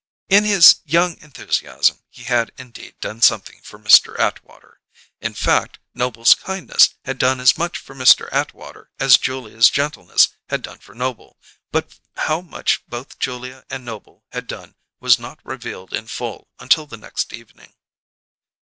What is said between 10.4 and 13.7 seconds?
had done for Noble, but how much both Julia